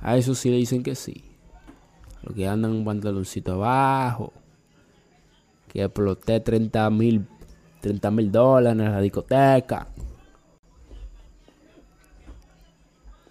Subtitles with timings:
[0.00, 1.24] A eso sí le dicen que sí.
[2.22, 4.32] Lo que andan un pantaloncito abajo.
[5.68, 7.26] Que exploté 30 mil
[7.80, 9.86] 30 mil dólares en la discoteca.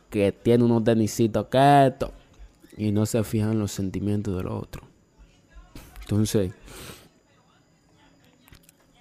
[0.09, 2.12] Que tiene unos tenisitos quietos.
[2.78, 4.84] Y no se fijan los sentimientos del otro.
[6.02, 6.53] Entonces,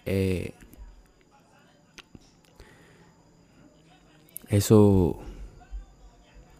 [0.05, 0.53] eh,
[4.49, 5.19] eso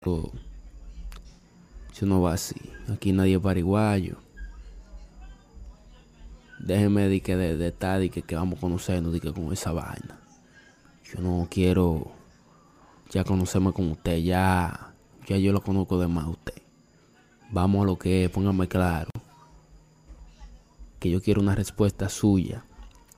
[0.00, 2.54] Eso no va así.
[2.88, 4.18] Aquí nadie es pariguayo.
[6.60, 9.72] Déjeme de que de, de estar que, que vamos a conocernos de que con esa
[9.72, 10.20] vaina.
[11.04, 12.12] Yo no quiero
[13.10, 14.94] ya conocerme con usted, ya,
[15.26, 16.62] ya yo lo conozco de más usted.
[17.50, 19.10] Vamos a lo que es, póngame claro.
[21.00, 22.64] Que yo quiero una respuesta suya.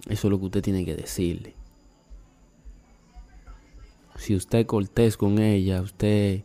[0.06, 1.55] Eso es lo que usted tiene que decirle.
[4.17, 6.44] Si usted es cortés con ella, usted